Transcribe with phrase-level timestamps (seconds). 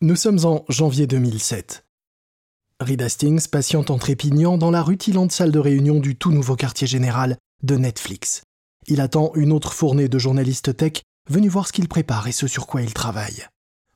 [0.00, 1.86] Nous sommes en janvier 2007.
[2.80, 6.88] Reed Hastings patiente en trépignant dans la rutilante salle de réunion du tout nouveau quartier
[6.88, 8.42] général de Netflix.
[8.88, 12.48] Il attend une autre fournée de journalistes tech venus voir ce qu'il prépare et ce
[12.48, 13.46] sur quoi il travaille.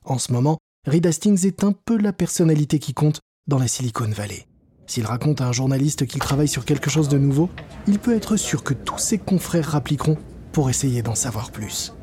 [0.05, 0.57] En ce moment,
[0.87, 4.47] Reed Hastings est un peu la personnalité qui compte dans la Silicon Valley.
[4.87, 7.49] S'il raconte à un journaliste qu'il travaille sur quelque chose de nouveau,
[7.87, 10.17] il peut être sûr que tous ses confrères rappliqueront
[10.53, 11.93] pour essayer d'en savoir plus.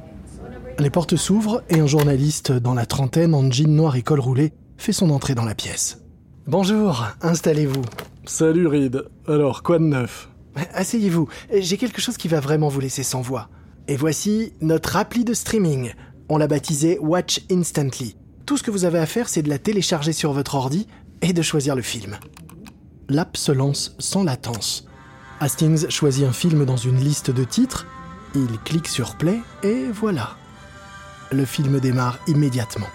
[0.78, 4.52] Les portes s'ouvrent et un journaliste dans la trentaine en jean noir et col roulé
[4.76, 6.02] fait son entrée dans la pièce.
[6.46, 7.82] Bonjour, installez-vous.
[8.26, 9.04] Salut Reed.
[9.26, 10.28] Alors, quoi de neuf?
[10.74, 13.48] Asseyez-vous, j'ai quelque chose qui va vraiment vous laisser sans voix.
[13.88, 15.92] Et voici notre appli de streaming.
[16.28, 18.16] On l'a baptisé Watch Instantly.
[18.44, 20.86] Tout ce que vous avez à faire, c'est de la télécharger sur votre ordi
[21.22, 22.18] et de choisir le film.
[23.08, 24.86] L'app se lance sans latence.
[25.40, 27.86] Hastings choisit un film dans une liste de titres,
[28.34, 30.36] il clique sur Play et voilà.
[31.32, 32.86] Le film démarre immédiatement.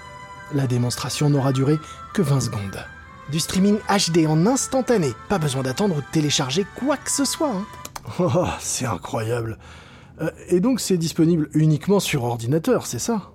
[0.54, 1.78] La démonstration n'aura duré
[2.14, 2.86] que 20 secondes.
[3.32, 7.52] Du streaming HD en instantané, pas besoin d'attendre ou de télécharger quoi que ce soit.
[7.52, 7.66] hein.
[8.20, 9.58] Oh, c'est incroyable.
[10.22, 13.32] Euh, et donc, c'est disponible uniquement sur ordinateur, c'est ça?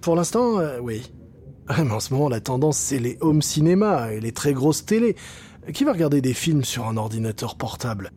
[0.00, 1.12] Pour l'instant, euh, oui.
[1.68, 4.84] Ah, Mais en ce moment, la tendance, c'est les home cinéma et les très grosses
[4.84, 5.16] télés.
[5.72, 8.10] Qui va regarder des films sur un ordinateur portable?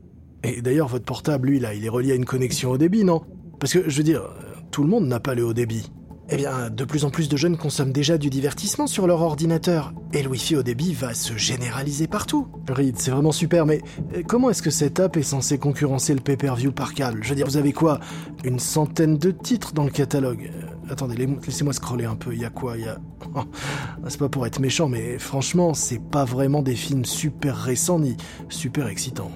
[0.43, 3.21] Et d'ailleurs, votre portable, lui, là, il est relié à une connexion au débit, non?
[3.59, 5.89] Parce que, je veux dire, euh, tout le monde n'a pas le haut débit.
[6.29, 9.93] Eh bien, de plus en plus de jeunes consomment déjà du divertissement sur leur ordinateur,
[10.11, 12.49] et le Wi-Fi au débit va se généraliser partout.
[12.67, 13.79] Reed, c'est vraiment super, mais
[14.17, 17.23] euh, comment est-ce que cette app est censée concurrencer le pay-per-view par câble?
[17.23, 18.01] Je veux dire, vous avez quoi?
[18.43, 22.33] Une centaine de titres dans le catalogue Euh, Attendez, laissez-moi scroller un peu.
[22.33, 22.77] Il y a quoi?
[22.77, 22.97] Il y a.
[23.33, 23.43] Oh,
[24.09, 28.17] c'est pas pour être méchant, mais franchement, c'est pas vraiment des films super récents ni
[28.49, 29.31] super excitants.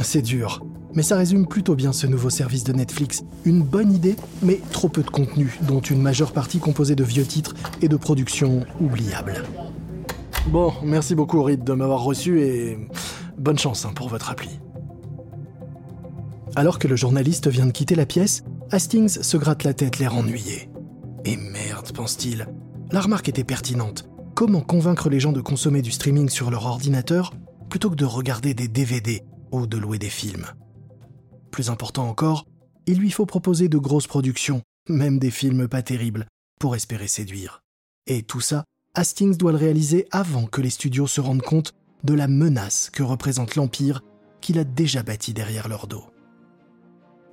[0.00, 0.60] C'est dur.
[0.94, 3.22] Mais ça résume plutôt bien ce nouveau service de Netflix.
[3.44, 7.24] Une bonne idée, mais trop peu de contenu, dont une majeure partie composée de vieux
[7.24, 9.42] titres et de productions oubliables.
[10.48, 12.78] Bon, merci beaucoup, Reed, de m'avoir reçu et
[13.38, 14.50] bonne chance hein, pour votre appli.
[16.56, 20.14] Alors que le journaliste vient de quitter la pièce, Hastings se gratte la tête l'air
[20.14, 20.68] ennuyé.
[21.24, 22.48] Et merde, pense-t-il.
[22.90, 24.04] La remarque était pertinente.
[24.34, 27.32] Comment convaincre les gens de consommer du streaming sur leur ordinateur
[27.70, 30.46] plutôt que de regarder des DVD ou de louer des films?
[31.52, 32.46] Plus important encore,
[32.86, 36.26] il lui faut proposer de grosses productions, même des films pas terribles,
[36.58, 37.62] pour espérer séduire.
[38.08, 38.64] Et tout ça,
[38.94, 41.74] Hastings doit le réaliser avant que les studios se rendent compte
[42.04, 44.02] de la menace que représente l'empire
[44.40, 46.04] qu'il a déjà bâti derrière leur dos.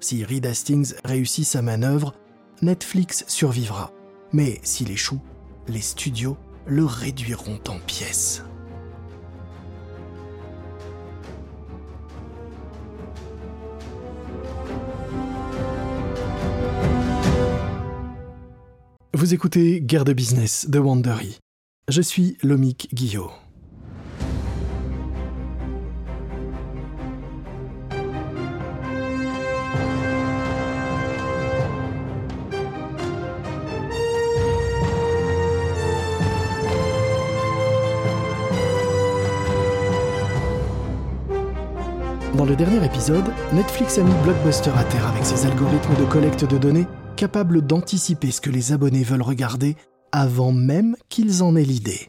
[0.02, 2.13] Si Reed Hastings réussit sa manœuvre,
[2.62, 3.91] Netflix survivra.
[4.31, 5.22] Mais s'il échoue,
[5.68, 6.38] les studios
[6.68, 8.44] le réduiront en pièces.
[19.19, 21.40] Vous écoutez Guerre de business de Wandery.
[21.90, 23.30] Je suis Lomik Guillot.
[42.38, 46.46] Dans le dernier épisode, Netflix a mis Blockbuster à terre avec ses algorithmes de collecte
[46.46, 46.88] de données
[47.19, 49.75] capables d'anticiper ce que les abonnés veulent regarder
[50.13, 52.07] avant même qu'ils en aient l'idée.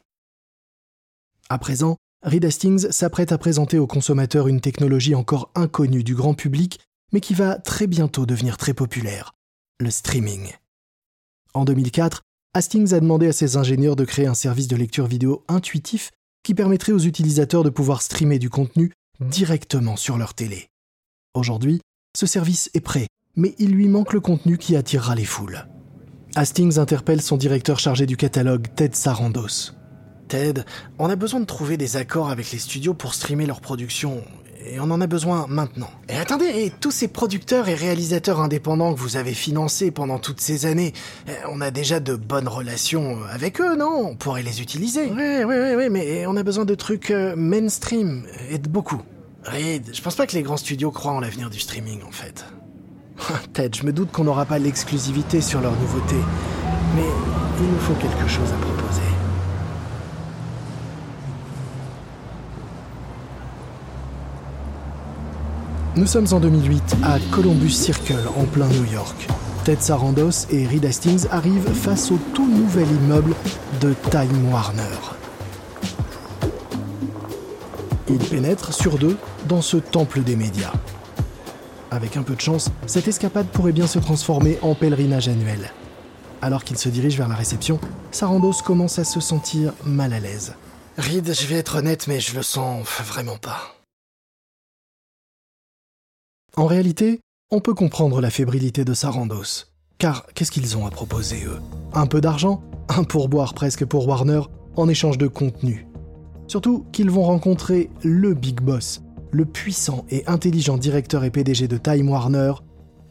[1.49, 6.35] À présent, Reed Hastings s'apprête à présenter aux consommateurs une technologie encore inconnue du grand
[6.35, 6.79] public,
[7.13, 9.33] mais qui va très bientôt devenir très populaire,
[9.81, 10.53] le streaming.
[11.55, 12.23] En 2004,
[12.55, 16.13] Hastings a demandé à ses ingénieurs de créer un service de lecture vidéo intuitif
[16.45, 20.69] qui permettrait aux utilisateurs de pouvoir streamer du contenu directement sur leur télé.
[21.35, 21.81] Aujourd'hui,
[22.17, 25.67] ce service est prêt, mais il lui manque le contenu qui attirera les foules.
[26.37, 29.73] Hastings interpelle son directeur chargé du catalogue, Ted Sarandos.
[30.29, 30.65] Ted,
[30.99, 34.23] on a besoin de trouver des accords avec les studios pour streamer leurs productions,
[34.65, 35.91] et on en a besoin maintenant.
[36.09, 40.41] Et attendez, et tous ces producteurs et réalisateurs indépendants que vous avez financés pendant toutes
[40.41, 40.93] ces années,
[41.29, 44.11] euh, on a déjà de bonnes relations avec eux, non?
[44.11, 45.07] On pourrait les utiliser.
[45.07, 49.03] Ouais, ouais, ouais, ouais, mais on a besoin de trucs euh, mainstream, et de beaucoup.
[49.43, 52.45] Reed, je pense pas que les grands studios croient en l'avenir du streaming, en fait.
[53.53, 56.23] Ted, je me doute qu'on n'aura pas l'exclusivité sur leurs nouveautés,
[56.95, 57.05] mais
[57.61, 59.01] il nous faut quelque chose à proposer.
[65.97, 69.29] Nous sommes en 2008 à Columbus Circle, en plein New York.
[69.65, 73.35] Ted Sarandos et Reed Hastings arrivent face au tout nouvel immeuble
[73.81, 74.83] de Time Warner.
[78.09, 80.73] Ils pénètrent sur deux dans ce temple des médias.
[81.91, 85.73] Avec un peu de chance, cette escapade pourrait bien se transformer en pèlerinage annuel.
[86.41, 87.81] Alors qu'il se dirige vers la réception,
[88.13, 90.55] Sarandos commence à se sentir mal à l'aise.
[90.97, 93.75] Reed, je vais être honnête, mais je le sens vraiment pas.
[96.57, 97.21] En réalité,
[97.51, 99.67] on peut comprendre la fébrilité de Sarandos.
[99.99, 101.61] Car qu'est-ce qu'ils ont à proposer, eux?
[101.93, 102.63] Un peu d'argent?
[102.89, 104.43] Un pourboire presque pour Warner
[104.77, 105.87] en échange de contenu.
[106.47, 111.77] Surtout qu'ils vont rencontrer le Big Boss, le puissant et intelligent directeur et PDG de
[111.77, 112.53] Time Warner,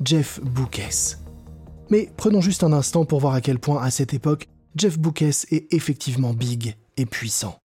[0.03, 1.17] Jeff Boukes.
[1.89, 5.21] Mais prenons juste un instant pour voir à quel point, à cette époque, Jeff Boukes
[5.21, 7.57] est effectivement big et puissant.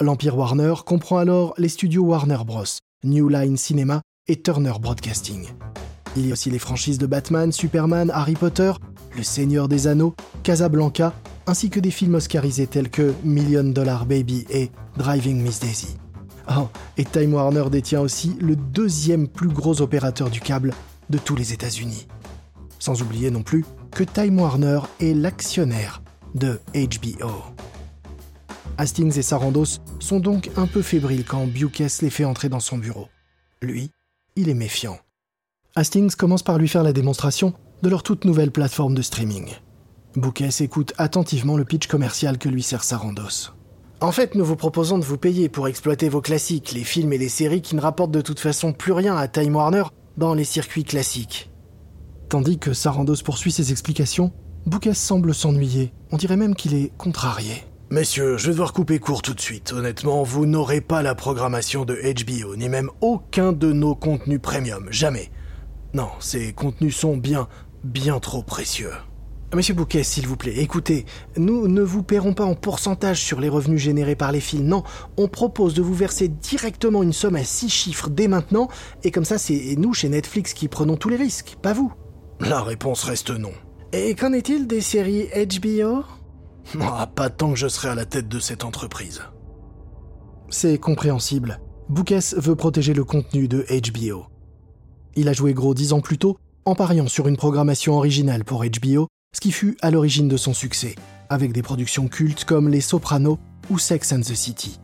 [0.00, 2.64] L'Empire Warner comprend alors les studios Warner Bros.,
[3.04, 5.46] New Line Cinema et Turner Broadcasting.
[6.16, 8.72] Il y a aussi les franchises de Batman, Superman, Harry Potter,
[9.16, 11.12] Le Seigneur des Anneaux, Casablanca,
[11.46, 15.96] ainsi que des films oscarisés tels que Million Dollar Baby et Driving Miss Daisy.
[16.48, 20.72] Oh, et Time Warner détient aussi le deuxième plus gros opérateur du câble
[21.10, 22.06] de tous les États-Unis.
[22.78, 26.02] Sans oublier non plus que Time Warner est l'actionnaire
[26.34, 27.30] de HBO.
[28.76, 32.76] Hastings et Sarandos sont donc un peu fébriles quand Bukes les fait entrer dans son
[32.76, 33.08] bureau.
[33.62, 33.90] Lui,
[34.36, 34.98] il est méfiant.
[35.76, 39.48] Hastings commence par lui faire la démonstration de leur toute nouvelle plateforme de streaming.
[40.16, 43.52] Bukes écoute attentivement le pitch commercial que lui sert Sarandos.
[44.00, 47.18] En fait, nous vous proposons de vous payer pour exploiter vos classiques, les films et
[47.18, 49.84] les séries qui ne rapportent de toute façon plus rien à Time Warner
[50.16, 51.50] dans les circuits classiques.
[52.28, 54.32] Tandis que Sarandos poursuit ses explications,
[54.66, 55.92] Bouquet semble s'ennuyer.
[56.10, 57.64] On dirait même qu'il est contrarié.
[57.90, 59.72] Messieurs, je vais devoir couper court tout de suite.
[59.72, 64.86] Honnêtement, vous n'aurez pas la programmation de HBO, ni même aucun de nos contenus premium.
[64.90, 65.30] Jamais.
[65.92, 67.46] Non, ces contenus sont bien,
[67.84, 68.90] bien trop précieux.
[69.54, 71.06] Monsieur Bouquet, s'il vous plaît, écoutez,
[71.36, 74.82] nous ne vous paierons pas en pourcentage sur les revenus générés par les films, non,
[75.16, 78.68] on propose de vous verser directement une somme à six chiffres dès maintenant,
[79.04, 81.92] et comme ça c'est nous chez Netflix qui prenons tous les risques, pas vous.
[82.40, 83.52] La réponse reste non.
[83.92, 86.02] Et qu'en est-il des séries HBO
[86.80, 89.22] ah, Pas tant que je serai à la tête de cette entreprise.
[90.50, 91.60] C'est compréhensible.
[91.88, 94.26] Boukes veut protéger le contenu de HBO.
[95.14, 98.64] Il a joué gros dix ans plus tôt en pariant sur une programmation originale pour
[98.64, 100.94] HBO ce qui fut à l'origine de son succès,
[101.28, 103.38] avec des productions cultes comme Les Sopranos
[103.68, 104.78] ou Sex and the City.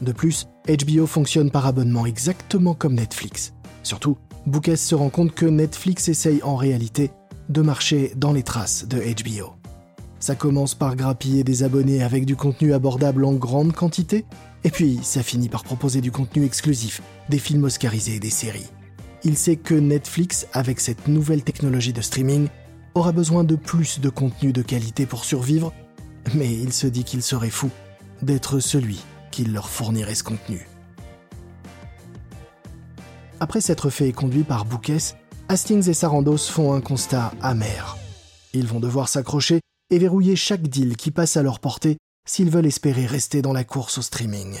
[0.00, 3.54] De plus, HBO fonctionne par abonnement exactement comme Netflix.
[3.84, 7.12] Surtout, Boukes se rend compte que Netflix essaye en réalité
[7.48, 9.52] de marcher dans les traces de HBO.
[10.18, 14.24] Ça commence par grappiller des abonnés avec du contenu abordable en grande quantité,
[14.64, 18.70] et puis ça finit par proposer du contenu exclusif, des films oscarisés et des séries.
[19.22, 22.48] Il sait que Netflix, avec cette nouvelle technologie de streaming,
[22.94, 25.72] aura besoin de plus de contenu de qualité pour survivre,
[26.34, 27.70] mais il se dit qu'il serait fou
[28.22, 30.68] d'être celui qui leur fournirait ce contenu.
[33.40, 34.98] Après s'être fait conduit par Bouquet,
[35.48, 37.96] Hastings et Sarandos font un constat amer.
[38.52, 39.60] Ils vont devoir s'accrocher
[39.90, 43.64] et verrouiller chaque deal qui passe à leur portée s'ils veulent espérer rester dans la
[43.64, 44.58] course au streaming.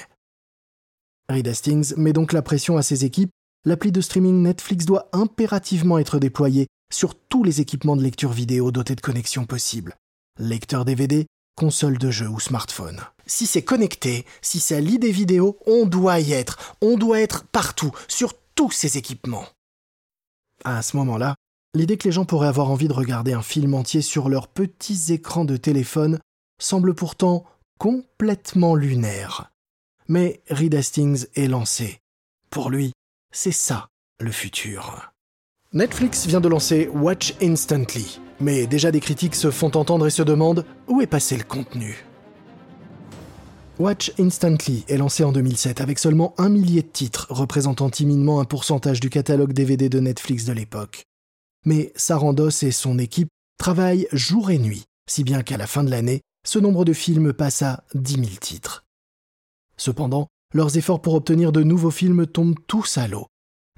[1.28, 3.30] Reed Hastings met donc la pression à ses équipes.
[3.64, 8.70] L'appli de streaming Netflix doit impérativement être déployée sur tous les équipements de lecture vidéo
[8.70, 9.96] dotés de connexions possibles.
[10.38, 13.00] Lecteur DVD, console de jeu ou smartphone.
[13.26, 16.76] Si c'est connecté, si ça lit des vidéos, on doit y être.
[16.80, 19.46] On doit être partout, sur tous ces équipements.
[20.64, 21.34] À ce moment-là,
[21.74, 25.12] l'idée que les gens pourraient avoir envie de regarder un film entier sur leurs petits
[25.12, 26.18] écrans de téléphone
[26.60, 27.44] semble pourtant
[27.78, 29.50] complètement lunaire.
[30.08, 32.00] Mais Reed Hastings est lancé.
[32.50, 32.92] Pour lui,
[33.32, 33.88] c'est ça
[34.20, 35.11] le futur.
[35.74, 40.22] Netflix vient de lancer Watch Instantly, mais déjà des critiques se font entendre et se
[40.22, 42.04] demandent où est passé le contenu?
[43.78, 48.44] Watch Instantly est lancé en 2007 avec seulement un millier de titres, représentant timidement un
[48.44, 51.04] pourcentage du catalogue DVD de Netflix de l'époque.
[51.64, 55.90] Mais Sarandos et son équipe travaillent jour et nuit, si bien qu'à la fin de
[55.90, 58.84] l'année, ce nombre de films passe à 10 000 titres.
[59.78, 63.26] Cependant, leurs efforts pour obtenir de nouveaux films tombent tous à l'eau,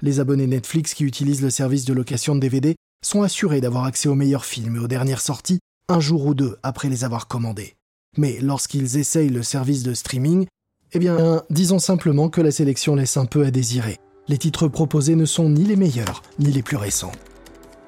[0.01, 4.09] les abonnés Netflix qui utilisent le service de location de DVD sont assurés d'avoir accès
[4.09, 7.75] aux meilleurs films et aux dernières sorties un jour ou deux après les avoir commandés.
[8.17, 10.47] Mais lorsqu'ils essayent le service de streaming,
[10.93, 13.99] eh bien, disons simplement que la sélection laisse un peu à désirer.
[14.27, 17.11] Les titres proposés ne sont ni les meilleurs, ni les plus récents.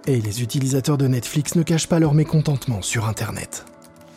[0.06, 3.66] Et les utilisateurs de Netflix ne cachent pas leur mécontentement sur Internet.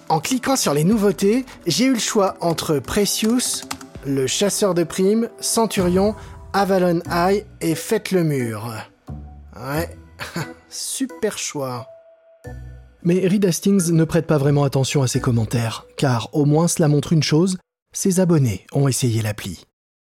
[0.08, 3.62] En cliquant sur les nouveautés, j'ai eu le choix entre Precious,
[4.06, 6.14] Le chasseur de primes, Centurion,
[6.52, 8.74] Avalon High et Faites le mur.
[9.54, 9.88] Ouais,
[10.68, 11.86] super choix.
[13.04, 16.88] Mais Reed Hastings ne prête pas vraiment attention à ses commentaires, car au moins cela
[16.88, 17.56] montre une chose,
[17.94, 19.64] ses abonnés ont essayé l'appli.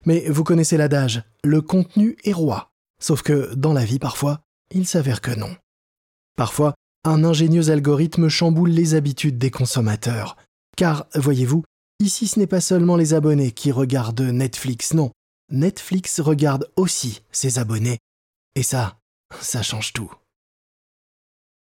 [0.07, 2.71] Mais vous connaissez l'adage, le contenu est roi.
[2.99, 5.55] Sauf que, dans la vie parfois, il s'avère que non.
[6.35, 6.73] Parfois,
[7.05, 10.35] un ingénieux algorithme chamboule les habitudes des consommateurs.
[10.75, 11.63] Car, voyez-vous,
[11.99, 15.11] ici ce n'est pas seulement les abonnés qui regardent Netflix, non.
[15.53, 18.00] Netflix regarde aussi ses abonnés.
[18.55, 18.98] Et ça,
[19.39, 20.12] ça change tout.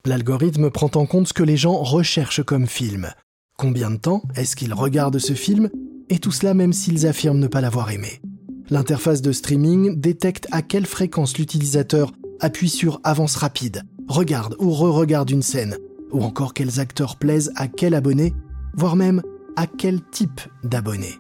[0.05, 3.11] L'algorithme prend en compte ce que les gens recherchent comme film.
[3.57, 5.71] Combien de temps est-ce qu'ils regardent ce film
[6.09, 8.21] Et tout cela même s'ils affirment ne pas l'avoir aimé.
[8.69, 15.31] L'interface de streaming détecte à quelle fréquence l'utilisateur appuie sur avance rapide, regarde ou re-regarde
[15.31, 15.77] une scène,
[16.11, 18.35] ou encore quels acteurs plaisent à quel abonné,
[18.75, 19.23] voire même
[19.55, 21.17] à quel type d'abonné.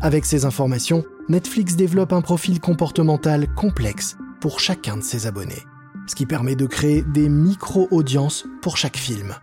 [0.00, 5.62] Avec ces informations, Netflix développe un profil comportemental complexe pour chacun de ses abonnés,
[6.06, 9.34] ce qui permet de créer des micro-audiences pour chaque film.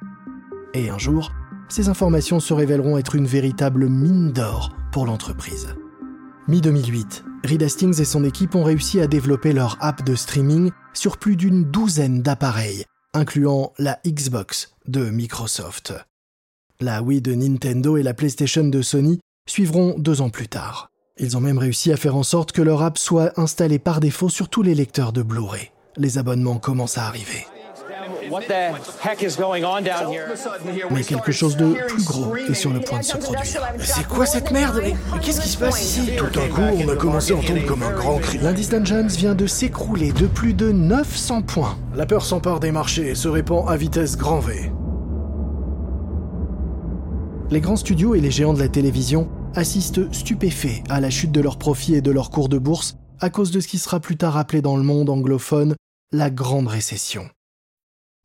[0.73, 1.31] Et un jour,
[1.69, 5.75] ces informations se révéleront être une véritable mine d'or pour l'entreprise.
[6.47, 11.17] Mi-2008, Reed Hastings et son équipe ont réussi à développer leur app de streaming sur
[11.17, 12.83] plus d'une douzaine d'appareils,
[13.13, 15.93] incluant la Xbox de Microsoft.
[16.81, 20.89] La Wii de Nintendo et la PlayStation de Sony suivront deux ans plus tard.
[21.21, 24.29] Ils ont même réussi à faire en sorte que leur app soit installée par défaut
[24.29, 25.71] sur tous les lecteurs de Blu-ray.
[25.97, 27.45] Les abonnements commencent à arriver.
[30.91, 33.43] Mais quelque chose de plus gros est sur le point de se produire.
[33.79, 34.79] C'est quoi cette merde?
[34.81, 36.11] Mais, qu'est-ce qui se passe ici?
[36.17, 38.37] Tout d'un coup, on a commencé à entendre comme un grand cri.
[38.37, 41.77] L'Indice Dungeons vient de s'écrouler de plus de 900 points.
[41.95, 44.71] La peur s'empare des marchés et se répand à vitesse grand V.
[47.51, 51.41] Les grands studios et les géants de la télévision assistent stupéfaits à la chute de
[51.41, 54.17] leurs profits et de leurs cours de bourse à cause de ce qui sera plus
[54.17, 55.75] tard appelé dans le monde anglophone
[56.11, 57.29] la Grande Récession.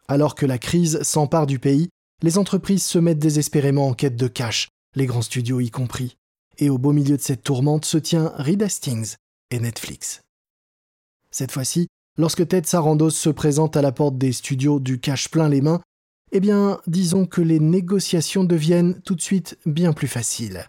[0.08, 1.88] Alors que la crise s'empare du pays,
[2.22, 6.16] les entreprises se mettent désespérément en quête de cash, les grands studios y compris.
[6.58, 9.16] Et au beau milieu de cette tourmente se tient Reed Hastings
[9.50, 10.22] et Netflix.
[11.30, 15.48] Cette fois-ci, lorsque Ted Sarandos se présente à la porte des studios du cash plein
[15.48, 15.80] les mains,
[16.32, 20.68] eh bien, disons que les négociations deviennent tout de suite bien plus faciles.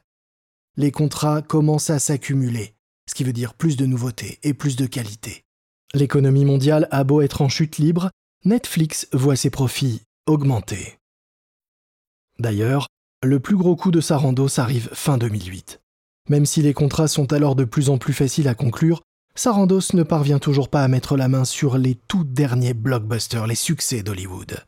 [0.77, 2.75] Les contrats commencent à s'accumuler,
[3.10, 5.44] ce qui veut dire plus de nouveautés et plus de qualité.
[5.94, 8.10] L'économie mondiale a beau être en chute libre,
[8.44, 10.98] Netflix voit ses profits augmenter.
[12.39, 12.88] D'ailleurs,
[13.24, 15.79] le plus gros coup de Sarandos arrive fin 2008.
[16.29, 19.01] Même si les contrats sont alors de plus en plus faciles à conclure,
[19.36, 23.55] Sarandos ne parvient toujours pas à mettre la main sur les tout derniers blockbusters, les
[23.55, 24.65] succès d'Hollywood.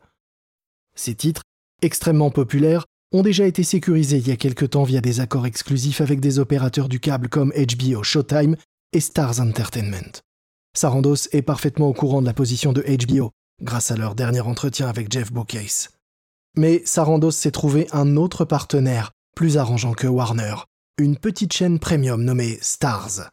[0.94, 1.42] Ces titres,
[1.82, 6.00] extrêmement populaires, ont déjà été sécurisés il y a quelque temps via des accords exclusifs
[6.00, 8.56] avec des opérateurs du câble comme HBO, Showtime
[8.92, 10.22] et Stars Entertainment.
[10.76, 13.30] Sarandos est parfaitement au courant de la position de HBO,
[13.62, 15.90] grâce à leur dernier entretien avec Jeff Bookcase.
[16.56, 20.54] Mais Sarandos s'est trouvé un autre partenaire, plus arrangeant que Warner,
[20.98, 23.30] une petite chaîne premium nommée Stars.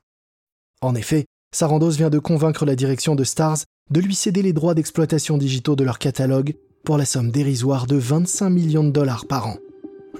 [0.81, 3.59] En effet, Sarandos vient de convaincre la direction de Stars
[3.91, 7.95] de lui céder les droits d'exploitation digitaux de leur catalogue pour la somme dérisoire de
[7.95, 9.57] 25 millions de dollars par an.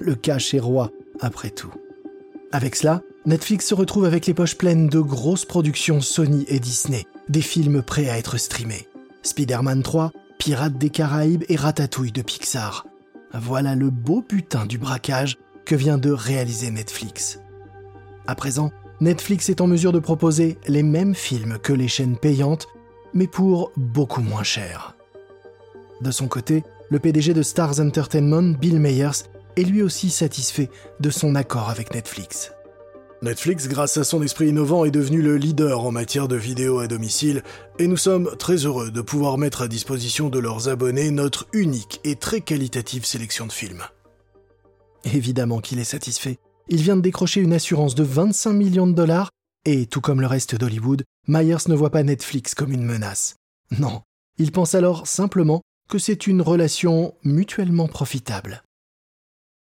[0.00, 1.72] Le cash est roi, après tout.
[2.52, 7.04] Avec cela, Netflix se retrouve avec les poches pleines de grosses productions Sony et Disney,
[7.28, 8.88] des films prêts à être streamés.
[9.22, 12.86] Spider-Man 3, Pirates des Caraïbes et Ratatouille de Pixar.
[13.32, 17.40] Voilà le beau butin du braquage que vient de réaliser Netflix.
[18.26, 22.68] À présent, Netflix est en mesure de proposer les mêmes films que les chaînes payantes,
[23.12, 24.96] mais pour beaucoup moins cher.
[26.00, 29.24] De son côté, le PDG de Stars Entertainment, Bill Meyers,
[29.56, 30.70] est lui aussi satisfait
[31.00, 32.52] de son accord avec Netflix.
[33.22, 36.86] Netflix, grâce à son esprit innovant, est devenu le leader en matière de vidéo à
[36.86, 37.42] domicile,
[37.78, 42.00] et nous sommes très heureux de pouvoir mettre à disposition de leurs abonnés notre unique
[42.04, 43.84] et très qualitative sélection de films.
[45.04, 46.38] Évidemment qu'il est satisfait.
[46.68, 49.30] Il vient de décrocher une assurance de 25 millions de dollars,
[49.64, 53.36] et tout comme le reste d'Hollywood, Myers ne voit pas Netflix comme une menace.
[53.78, 54.02] Non,
[54.38, 58.62] il pense alors simplement que c'est une relation mutuellement profitable.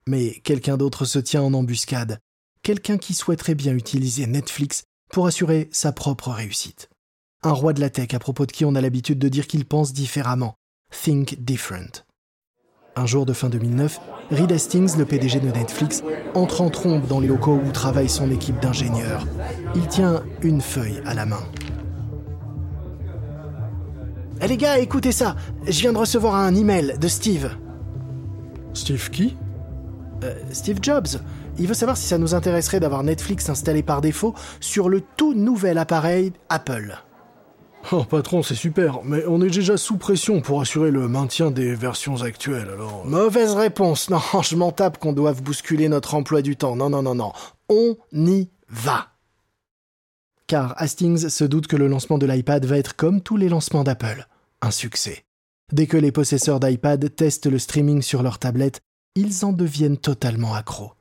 [0.09, 2.19] Mais quelqu'un d'autre se tient en embuscade,
[2.63, 6.89] quelqu'un qui souhaiterait bien utiliser Netflix pour assurer sa propre réussite.
[7.43, 9.67] Un roi de la tech à propos de qui on a l'habitude de dire qu'il
[9.67, 10.55] pense différemment.
[10.91, 12.07] Think different.
[12.97, 14.01] Un jour de fin 2009,
[14.31, 16.03] Reed Hastings, le PDG de Netflix,
[16.35, 19.27] entre en trompe dans les locaux où travaille son équipe d'ingénieurs.
[19.75, 21.47] Il tient une feuille à la main.
[24.41, 25.37] Eh les gars, écoutez ça
[25.67, 27.51] Je viens de recevoir un email de Steve.
[28.73, 29.37] Steve qui?
[30.25, 31.09] Euh, Steve Jobs.
[31.59, 35.35] Il veut savoir si ça nous intéresserait d'avoir Netflix installé par défaut sur le tout
[35.35, 36.97] nouvel appareil Apple.
[37.93, 41.75] Oh patron, c'est super, mais on est déjà sous pression pour assurer le maintien des
[41.75, 43.05] versions actuelles, alors...
[43.07, 43.09] Euh.
[43.09, 47.03] Mauvaise réponse, non, je m'en tape qu'on doive bousculer notre emploi du temps, non, non,
[47.03, 47.33] non, non,
[47.69, 49.09] on y va
[50.49, 53.85] Car Hastings se doute que le lancement de l'iPad va être comme tous les lancements
[53.85, 54.27] d'Apple,
[54.61, 55.25] un succès.
[55.73, 58.81] Dès que les possesseurs d'iPad testent le streaming sur leur tablette,
[59.19, 60.93] ils en deviennent totalement accros.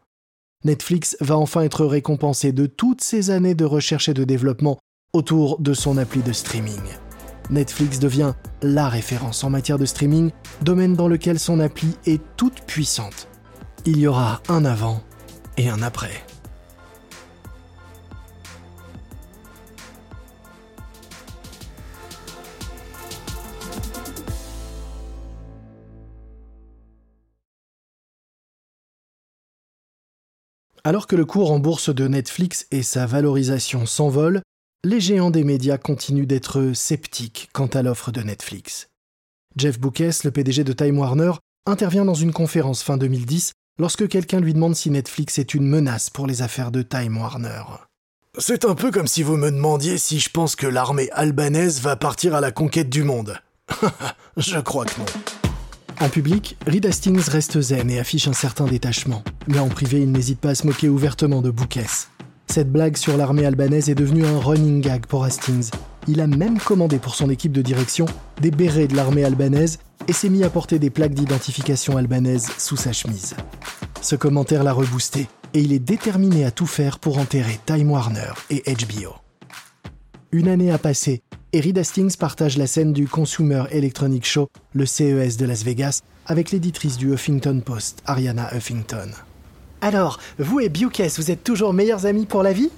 [0.65, 4.79] Netflix va enfin être récompensé de toutes ces années de recherche et de développement
[5.13, 6.81] autour de son appli de streaming.
[7.51, 8.33] Netflix devient
[8.63, 10.31] la référence en matière de streaming,
[10.63, 13.27] domaine dans lequel son appli est toute puissante.
[13.85, 15.01] Il y aura un avant
[15.57, 16.25] et un après.
[30.87, 34.41] Alors que le cours en bourse de Netflix et sa valorisation s'envolent,
[34.85, 38.87] les géants des médias continuent d'être sceptiques quant à l'offre de Netflix.
[39.57, 41.33] Jeff Boukes, le PDG de Time Warner,
[41.65, 46.09] intervient dans une conférence fin 2010 lorsque quelqu'un lui demande si Netflix est une menace
[46.09, 47.63] pour les affaires de Time Warner.
[48.37, 51.97] C'est un peu comme si vous me demandiez si je pense que l'armée albanaise va
[51.97, 53.37] partir à la conquête du monde.
[54.37, 55.01] je crois que.
[55.99, 60.11] En public, Reed Hastings reste zen et affiche un certain détachement, mais en privé, il
[60.11, 62.07] n'hésite pas à se moquer ouvertement de Boukes.
[62.45, 65.71] Cette blague sur l'armée albanaise est devenue un running gag pour Hastings.
[66.07, 68.05] Il a même commandé pour son équipe de direction
[68.41, 72.77] des bérets de l'armée albanaise et s'est mis à porter des plaques d'identification albanaise sous
[72.77, 73.35] sa chemise.
[74.01, 78.33] Ce commentaire l'a reboosté et il est déterminé à tout faire pour enterrer Time Warner
[78.51, 79.15] et HBO.
[80.31, 81.23] Une année a passé
[81.57, 86.01] et Reed Hastings partage la scène du Consumer Electronic Show, le CES de Las Vegas,
[86.27, 89.09] avec l'éditrice du Huffington Post, Ariana Huffington.
[89.81, 92.69] Alors, vous et Bukes, vous êtes toujours meilleurs amis pour la vie?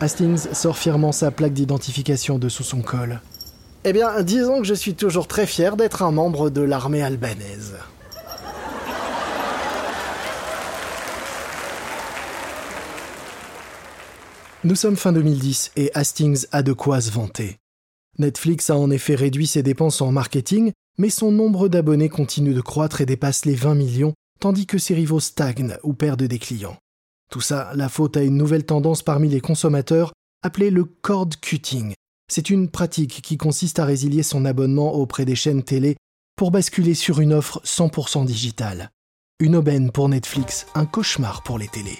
[0.00, 3.20] Hastings sort fièrement sa plaque d'identification de sous son col.
[3.82, 7.74] Eh bien, disons que je suis toujours très fier d'être un membre de l'armée albanaise.
[14.64, 17.56] Nous sommes fin 2010 et Hastings a de quoi se vanter.
[18.20, 22.60] Netflix a en effet réduit ses dépenses en marketing, mais son nombre d'abonnés continue de
[22.60, 26.76] croître et dépasse les 20 millions, tandis que ses rivaux stagnent ou perdent des clients.
[27.28, 30.12] Tout ça, la faute à une nouvelle tendance parmi les consommateurs,
[30.44, 31.94] appelée le cord cutting.
[32.30, 35.96] C'est une pratique qui consiste à résilier son abonnement auprès des chaînes télé
[36.36, 38.90] pour basculer sur une offre 100% digitale.
[39.40, 41.98] Une aubaine pour Netflix, un cauchemar pour les télés.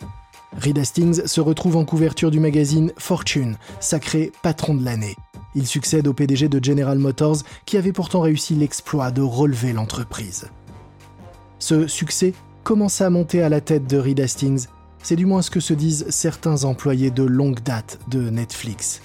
[0.61, 5.17] Reed Hastings se retrouve en couverture du magazine Fortune, sacré patron de l'année.
[5.55, 10.51] Il succède au PDG de General Motors qui avait pourtant réussi l'exploit de relever l'entreprise.
[11.59, 12.35] Ce succès
[12.65, 14.67] commence à monter à la tête de Reed Hastings,
[15.03, 19.01] c'est du moins ce que se disent certains employés de longue date de Netflix.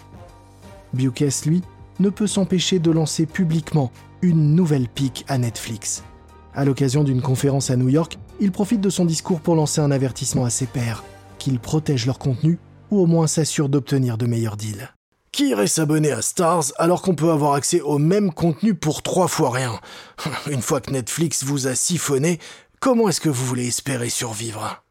[0.93, 1.63] Bukes, lui,
[1.99, 6.03] ne peut s'empêcher de lancer publiquement une nouvelle pique à Netflix.
[6.53, 9.91] À l'occasion d'une conférence à New York, il profite de son discours pour lancer un
[9.91, 11.03] avertissement à ses pairs
[11.37, 12.59] qu'ils protègent leur contenu
[12.91, 14.93] ou au moins s'assurent d'obtenir de meilleurs deals.
[15.31, 19.27] Qui irait s'abonner à Stars alors qu'on peut avoir accès au même contenu pour trois
[19.27, 19.79] fois rien?
[20.49, 22.39] Une fois que Netflix vous a siphonné,
[22.79, 24.83] comment est-ce que vous voulez espérer survivre?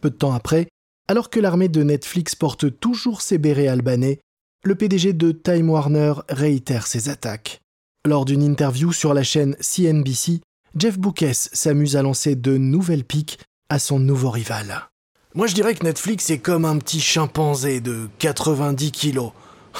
[0.00, 0.66] Peu de temps après,
[1.08, 4.18] alors que l'armée de Netflix porte toujours ses bérets albanais,
[4.64, 7.60] le PDG de Time Warner réitère ses attaques.
[8.06, 10.40] Lors d'une interview sur la chaîne CNBC,
[10.76, 13.38] Jeff Boukes s'amuse à lancer de nouvelles piques
[13.68, 14.88] à son nouveau rival.
[15.34, 19.32] Moi je dirais que Netflix est comme un petit chimpanzé de 90 kilos.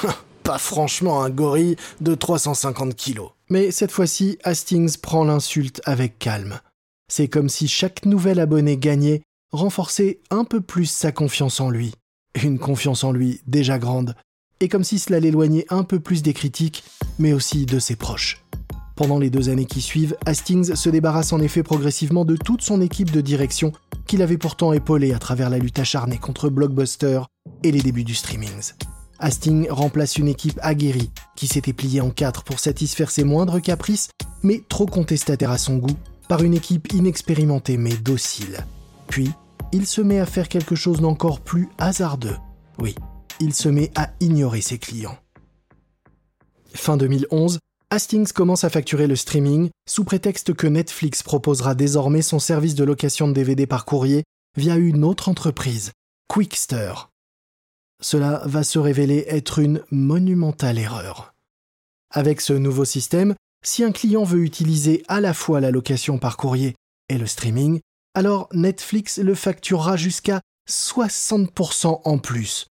[0.45, 3.33] Pas franchement un gorille de 350 kilos.
[3.51, 6.59] Mais cette fois-ci, Hastings prend l'insulte avec calme.
[7.09, 11.93] C'est comme si chaque nouvel abonné gagné renforçait un peu plus sa confiance en lui.
[12.43, 14.17] Une confiance en lui déjà grande,
[14.61, 16.83] et comme si cela l'éloignait un peu plus des critiques,
[17.19, 18.43] mais aussi de ses proches.
[18.97, 22.81] Pendant les deux années qui suivent, Hastings se débarrasse en effet progressivement de toute son
[22.81, 23.73] équipe de direction
[24.07, 27.23] qu'il avait pourtant épaulée à travers la lutte acharnée contre Blockbuster
[27.63, 28.51] et les débuts du streaming.
[29.19, 34.11] Hastings remplace une équipe aguerrie qui s'était pliée en quatre pour satisfaire ses moindres caprices,
[34.43, 35.97] mais trop contestataire à son goût,
[36.29, 38.67] par une équipe inexpérimentée mais docile.
[39.07, 39.31] Puis,
[39.73, 42.37] il se met à faire quelque chose d'encore plus hasardeux.
[42.79, 42.95] Oui,
[43.41, 45.17] il se met à ignorer ses clients.
[46.75, 47.59] Fin 2011,
[47.93, 52.85] Hastings commence à facturer le streaming sous prétexte que Netflix proposera désormais son service de
[52.85, 54.25] location de DVD par courrier
[54.57, 55.93] via une autre entreprise,
[56.27, 56.95] Quickster.
[58.03, 61.35] Cela va se révéler être une monumentale erreur.
[62.11, 66.39] Avec ce nouveau système, si un client veut utiliser à la fois la location par
[66.39, 66.75] courrier
[67.11, 67.81] et le streaming,
[68.15, 72.69] alors Netflix le facturera jusqu'à 60% en plus.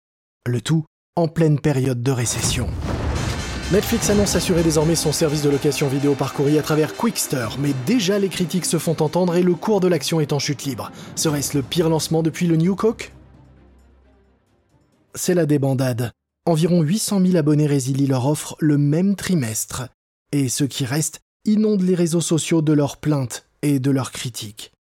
[0.48, 0.84] Le tout
[1.16, 2.68] en pleine période de récession.
[3.72, 8.20] Netflix annonce assurer désormais son service de location vidéo par à travers Quickster, mais déjà
[8.20, 10.92] les critiques se font entendre et le cours de l'action est en chute libre.
[11.16, 13.14] Serait-ce le pire lancement depuis le New Coke?
[15.16, 16.12] C'est la débandade.
[16.46, 19.88] Environ 800 000 abonnés résilient leur offre le même trimestre.
[20.34, 24.74] Et ceux qui restent inondent les réseaux sociaux de leurs plaintes et de leurs critiques.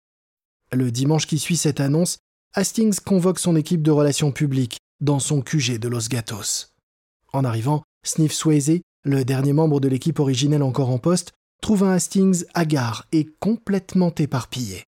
[0.72, 2.18] Le dimanche qui suit cette annonce,
[2.54, 6.74] Hastings convoque son équipe de relations publiques dans son QG de Los Gatos.
[7.32, 11.92] En arrivant, Sniff Swayze, le dernier membre de l'équipe originelle encore en poste, trouve un
[11.92, 14.84] Hastings hagard et complètement éparpillé.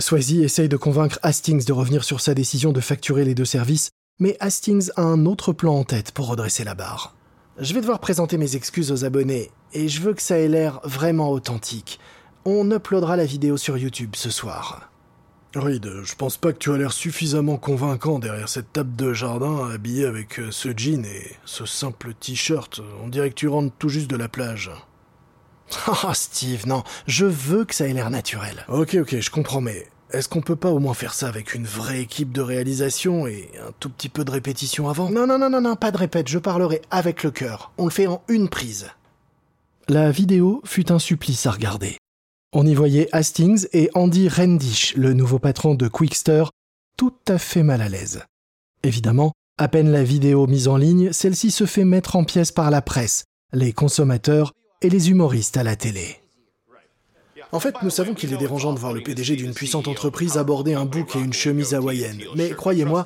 [0.00, 3.90] Swayze essaye de convaincre Hastings de revenir sur sa décision de facturer les deux services,
[4.18, 7.14] mais Hastings a un autre plan en tête pour redresser la barre.
[7.58, 10.80] Je vais devoir présenter mes excuses aux abonnés, et je veux que ça ait l'air
[10.82, 12.00] vraiment authentique.
[12.44, 14.90] On uploadera la vidéo sur YouTube ce soir.
[15.56, 19.70] Reed, je pense pas que tu as l'air suffisamment convaincant derrière cette table de jardin
[19.70, 22.80] habillée avec euh, ce jean et ce simple t-shirt.
[23.02, 24.70] On dirait que tu rentres tout juste de la plage.
[25.88, 28.64] Oh Steve, non, je veux que ça ait l'air naturel.
[28.68, 31.66] Ok, ok, je comprends, mais est-ce qu'on peut pas au moins faire ça avec une
[31.66, 35.10] vraie équipe de réalisation et un tout petit peu de répétition avant?
[35.10, 37.72] Non, non, non, non, non, pas de répète, je parlerai avec le cœur.
[37.78, 38.88] On le fait en une prise.
[39.88, 41.96] La vidéo fut un supplice à regarder.
[42.56, 46.44] On y voyait Hastings et Andy Rendish, le nouveau patron de Quickster,
[46.96, 48.22] tout à fait mal à l'aise.
[48.84, 52.70] Évidemment, à peine la vidéo mise en ligne, celle-ci se fait mettre en pièces par
[52.70, 56.20] la presse, les consommateurs et les humoristes à la télé.
[57.50, 60.74] En fait, nous savons qu'il est dérangeant de voir le PDG d'une puissante entreprise aborder
[60.74, 62.22] un bouc et une chemise hawaïenne.
[62.36, 63.04] Mais croyez-moi,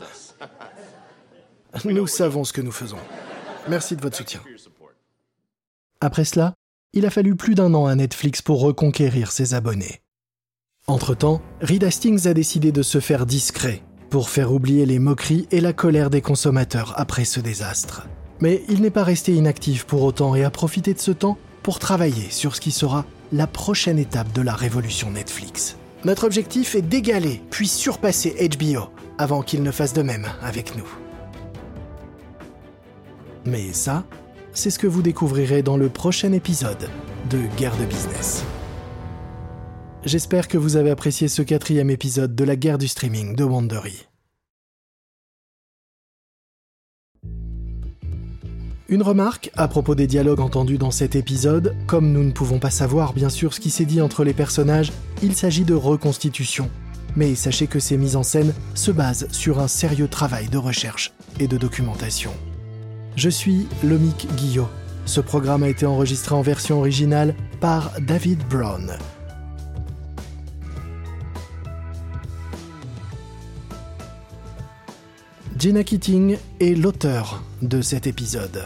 [1.86, 2.98] nous savons ce que nous faisons.
[3.66, 4.42] Merci de votre soutien.
[6.02, 6.52] Après cela,
[6.92, 10.00] il a fallu plus d'un an à Netflix pour reconquérir ses abonnés.
[10.86, 15.60] Entre-temps, Reed Hastings a décidé de se faire discret pour faire oublier les moqueries et
[15.60, 18.06] la colère des consommateurs après ce désastre.
[18.40, 21.78] Mais il n'est pas resté inactif pour autant et a profité de ce temps pour
[21.78, 25.76] travailler sur ce qui sera la prochaine étape de la révolution Netflix.
[26.04, 30.88] Notre objectif est d'égaler, puis surpasser HBO, avant qu'il ne fasse de même avec nous.
[33.44, 34.04] Mais ça,
[34.58, 36.90] c'est ce que vous découvrirez dans le prochain épisode
[37.30, 38.44] de Guerre de Business.
[40.04, 44.08] J'espère que vous avez apprécié ce quatrième épisode de la guerre du streaming de Wandery.
[48.88, 52.70] Une remarque à propos des dialogues entendus dans cet épisode, comme nous ne pouvons pas
[52.70, 54.92] savoir bien sûr ce qui s'est dit entre les personnages,
[55.22, 56.68] il s'agit de reconstitution.
[57.14, 61.12] Mais sachez que ces mises en scène se basent sur un sérieux travail de recherche
[61.38, 62.32] et de documentation.
[63.18, 64.68] Je suis Lomic Guillot.
[65.04, 68.92] Ce programme a été enregistré en version originale par David Brown.
[75.58, 78.62] Jenna Keating est l'auteur de cet épisode.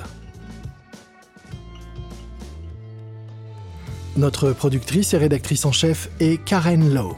[4.18, 7.16] Notre productrice et rédactrice en chef est Karen Lowe.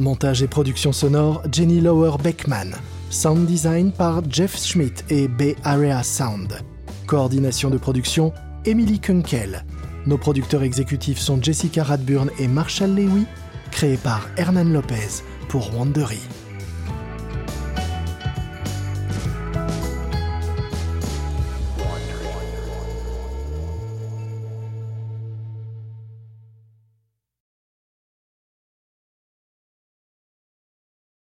[0.00, 2.72] Montage et production sonore Jenny Lower Beckman.
[3.12, 6.58] Sound design par Jeff Schmidt et Bay Area Sound.
[7.06, 8.32] Coordination de production
[8.64, 9.66] Emily Kunkel.
[10.06, 13.26] Nos producteurs exécutifs sont Jessica Radburn et Marshall Lewy,
[13.70, 16.20] créés par Hernan Lopez pour Wandery.